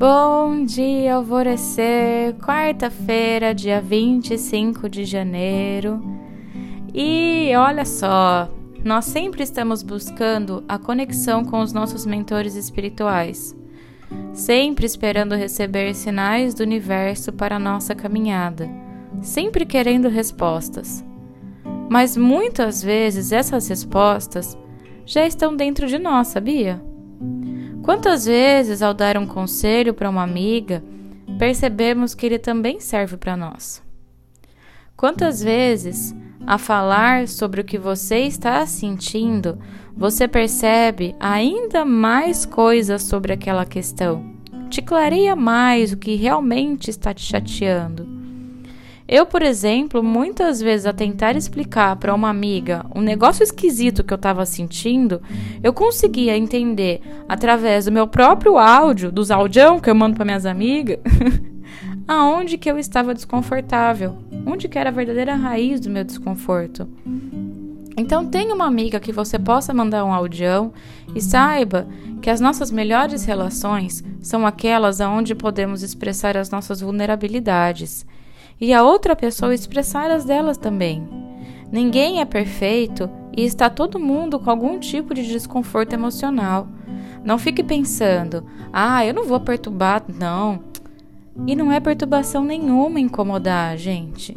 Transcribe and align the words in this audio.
Bom 0.00 0.64
dia, 0.64 1.16
alvorecer, 1.16 2.32
quarta-feira, 2.36 3.54
dia 3.54 3.82
25 3.82 4.88
de 4.88 5.04
janeiro. 5.04 6.02
E 6.94 7.52
olha 7.54 7.84
só, 7.84 8.48
nós 8.82 9.04
sempre 9.04 9.42
estamos 9.42 9.82
buscando 9.82 10.64
a 10.66 10.78
conexão 10.78 11.44
com 11.44 11.60
os 11.60 11.74
nossos 11.74 12.06
mentores 12.06 12.54
espirituais, 12.54 13.54
sempre 14.32 14.86
esperando 14.86 15.34
receber 15.34 15.94
sinais 15.94 16.54
do 16.54 16.62
universo 16.62 17.30
para 17.30 17.56
a 17.56 17.60
nossa 17.60 17.94
caminhada, 17.94 18.70
sempre 19.20 19.66
querendo 19.66 20.08
respostas. 20.08 21.04
Mas 21.90 22.16
muitas 22.16 22.82
vezes 22.82 23.32
essas 23.32 23.68
respostas 23.68 24.56
já 25.04 25.26
estão 25.26 25.54
dentro 25.54 25.86
de 25.86 25.98
nós, 25.98 26.28
sabia? 26.28 26.88
Quantas 27.82 28.26
vezes, 28.26 28.82
ao 28.82 28.92
dar 28.92 29.16
um 29.16 29.26
conselho 29.26 29.94
para 29.94 30.10
uma 30.10 30.22
amiga, 30.22 30.82
percebemos 31.38 32.14
que 32.14 32.26
ele 32.26 32.38
também 32.38 32.78
serve 32.78 33.16
para 33.16 33.36
nós? 33.36 33.82
Quantas 34.96 35.42
vezes, 35.42 36.14
a 36.46 36.58
falar 36.58 37.26
sobre 37.26 37.62
o 37.62 37.64
que 37.64 37.78
você 37.78 38.18
está 38.20 38.64
sentindo, 38.66 39.58
você 39.96 40.28
percebe 40.28 41.16
ainda 41.18 41.84
mais 41.84 42.44
coisas 42.44 43.02
sobre 43.02 43.32
aquela 43.32 43.64
questão? 43.64 44.34
Te 44.68 44.82
clareia 44.82 45.34
mais 45.34 45.92
o 45.92 45.96
que 45.96 46.14
realmente 46.16 46.90
está 46.90 47.14
te 47.14 47.22
chateando. 47.22 48.19
Eu, 49.12 49.26
por 49.26 49.42
exemplo, 49.42 50.04
muitas 50.04 50.60
vezes 50.60 50.86
a 50.86 50.92
tentar 50.92 51.34
explicar 51.34 51.96
para 51.96 52.14
uma 52.14 52.28
amiga 52.28 52.86
um 52.94 53.00
negócio 53.00 53.42
esquisito 53.42 54.04
que 54.04 54.14
eu 54.14 54.16
estava 54.16 54.46
sentindo, 54.46 55.20
eu 55.64 55.72
conseguia 55.72 56.36
entender 56.36 57.00
através 57.28 57.86
do 57.86 57.90
meu 57.90 58.06
próprio 58.06 58.56
áudio, 58.56 59.10
dos 59.10 59.32
audião 59.32 59.80
que 59.80 59.90
eu 59.90 59.96
mando 59.96 60.14
para 60.14 60.24
minhas 60.24 60.46
amigas, 60.46 61.00
aonde 62.06 62.56
que 62.56 62.70
eu 62.70 62.78
estava 62.78 63.12
desconfortável, 63.12 64.16
onde 64.46 64.68
que 64.68 64.78
era 64.78 64.90
a 64.90 64.92
verdadeira 64.92 65.34
raiz 65.34 65.80
do 65.80 65.90
meu 65.90 66.04
desconforto. 66.04 66.88
Então 67.96 68.24
tenha 68.24 68.54
uma 68.54 68.66
amiga 68.66 69.00
que 69.00 69.10
você 69.10 69.40
possa 69.40 69.74
mandar 69.74 70.04
um 70.04 70.14
audião 70.14 70.72
e 71.16 71.20
saiba 71.20 71.88
que 72.22 72.30
as 72.30 72.40
nossas 72.40 72.70
melhores 72.70 73.24
relações 73.24 74.04
são 74.22 74.46
aquelas 74.46 75.00
aonde 75.00 75.34
podemos 75.34 75.82
expressar 75.82 76.36
as 76.36 76.48
nossas 76.48 76.80
vulnerabilidades 76.80 78.06
e 78.60 78.74
a 78.74 78.82
outra 78.82 79.16
pessoa 79.16 79.54
expressar 79.54 80.10
as 80.10 80.24
delas 80.24 80.58
também. 80.58 81.08
Ninguém 81.72 82.20
é 82.20 82.24
perfeito 82.24 83.08
e 83.34 83.44
está 83.44 83.70
todo 83.70 83.98
mundo 83.98 84.38
com 84.38 84.50
algum 84.50 84.78
tipo 84.78 85.14
de 85.14 85.26
desconforto 85.26 85.94
emocional. 85.94 86.68
Não 87.24 87.38
fique 87.38 87.62
pensando, 87.62 88.44
ah, 88.72 89.04
eu 89.06 89.14
não 89.14 89.24
vou 89.24 89.40
perturbar, 89.40 90.04
não. 90.08 90.60
E 91.46 91.54
não 91.54 91.72
é 91.72 91.80
perturbação 91.80 92.44
nenhuma 92.44 93.00
incomodar 93.00 93.72
a 93.72 93.76
gente. 93.76 94.36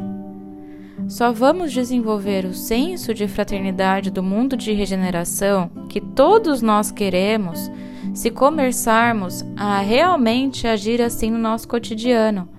Só 1.08 1.34
vamos 1.34 1.74
desenvolver 1.74 2.46
o 2.46 2.54
senso 2.54 3.14
de 3.14 3.28
fraternidade 3.28 4.10
do 4.10 4.24
mundo 4.24 4.56
de 4.56 4.72
regeneração 4.72 5.70
que 5.90 6.00
todos 6.00 6.62
nós 6.62 6.92
queremos 6.92 7.70
se 8.14 8.30
começarmos 8.30 9.44
a 9.58 9.80
realmente 9.80 10.68
agir 10.68 11.02
assim 11.02 11.30
no 11.32 11.40
nosso 11.40 11.68
cotidiano 11.68 12.53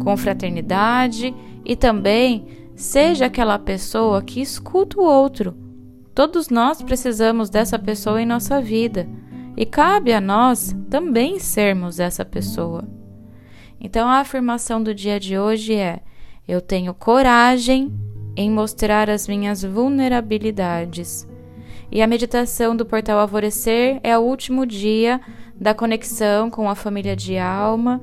com 0.00 0.16
fraternidade 0.16 1.34
e 1.64 1.76
também 1.76 2.46
seja 2.74 3.26
aquela 3.26 3.58
pessoa 3.58 4.22
que 4.22 4.40
escuta 4.40 5.00
o 5.00 5.04
outro. 5.04 5.54
Todos 6.14 6.48
nós 6.48 6.82
precisamos 6.82 7.48
dessa 7.48 7.78
pessoa 7.78 8.20
em 8.20 8.26
nossa 8.26 8.60
vida 8.60 9.08
e 9.56 9.64
cabe 9.64 10.12
a 10.12 10.20
nós 10.20 10.74
também 10.90 11.38
sermos 11.38 12.00
essa 12.00 12.24
pessoa. 12.24 12.84
Então 13.80 14.08
a 14.08 14.20
afirmação 14.20 14.82
do 14.82 14.94
dia 14.94 15.18
de 15.18 15.38
hoje 15.38 15.74
é: 15.74 16.00
eu 16.46 16.60
tenho 16.60 16.94
coragem 16.94 17.92
em 18.36 18.50
mostrar 18.50 19.10
as 19.10 19.26
minhas 19.26 19.62
vulnerabilidades. 19.62 21.26
E 21.90 22.00
a 22.00 22.06
meditação 22.06 22.74
do 22.74 22.86
portal 22.86 23.18
Alvorecer 23.18 24.00
é 24.02 24.16
o 24.16 24.22
último 24.22 24.64
dia 24.64 25.20
da 25.54 25.74
conexão 25.74 26.50
com 26.50 26.68
a 26.68 26.74
família 26.74 27.14
de 27.14 27.36
alma 27.36 28.00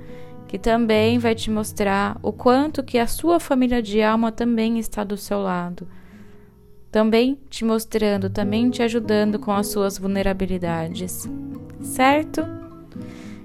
que 0.50 0.58
também 0.58 1.20
vai 1.20 1.36
te 1.36 1.52
mostrar 1.52 2.18
o 2.24 2.34
quanto 2.34 2.82
que 2.82 2.98
a 2.98 3.06
sua 3.06 3.40
família 3.40 3.84
de 3.84 4.02
alma 4.02 4.32
também 4.32 4.80
está 4.80 5.04
do 5.04 5.16
seu 5.16 5.40
lado. 5.40 5.88
Também 6.92 7.38
te 7.52 7.64
mostrando, 7.64 8.32
também 8.32 8.68
te 8.72 8.82
ajudando 8.82 9.38
com 9.38 9.52
as 9.52 9.68
suas 9.68 10.00
vulnerabilidades. 10.00 11.30
Certo? 11.82 12.42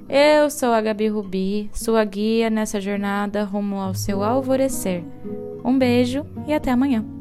Eu 0.09 0.49
sou 0.49 0.71
a 0.71 0.81
Gabi 0.81 1.09
Rubi, 1.09 1.71
sua 1.75 2.03
guia 2.07 2.49
nessa 2.49 2.81
jornada 2.81 3.45
rumo 3.45 3.77
ao 3.77 3.95
seu 3.95 4.25
alvorecer. 4.25 5.05
Um 5.63 5.79
beijo 5.79 6.25
e 6.47 6.55
até 6.55 6.71
amanhã. 6.71 7.14